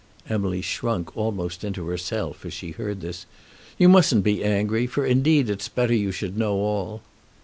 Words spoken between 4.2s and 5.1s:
be angry, for